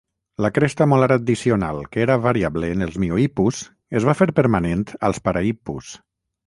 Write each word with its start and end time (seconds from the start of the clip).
La 0.43 0.49
cresta 0.53 0.87
molar 0.93 1.09
addicional 1.15 1.83
que 1.91 2.03
era 2.05 2.17
variable 2.23 2.73
en 2.77 2.87
els 2.89 2.99
Miohippus 3.05 3.61
es 4.01 4.09
va 4.11 4.19
fer 4.23 4.31
permanent 4.43 4.87
als 5.11 5.27
Parahippus. 5.29 5.97